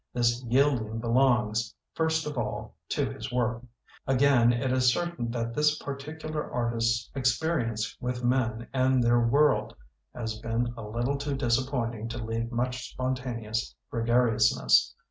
[0.15, 3.63] This yielding belongs, first of all, to his work.
[4.07, 9.19] Again, it is cer tain that this particular artist's ex perience with men and their
[9.19, 9.75] world
[10.15, 14.95] has been a little too disappointing to leave much spontaneous gregariousness.